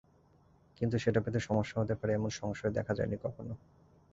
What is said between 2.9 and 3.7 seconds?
যায়নি কখনো।